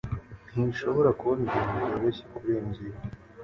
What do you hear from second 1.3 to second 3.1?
ibintu byoroshye kurenza ibi